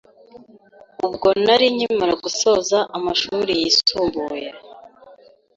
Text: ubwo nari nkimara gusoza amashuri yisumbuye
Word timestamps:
ubwo 1.05 1.27
nari 1.45 1.65
nkimara 1.75 2.13
gusoza 2.23 2.77
amashuri 2.97 3.51
yisumbuye 3.61 4.49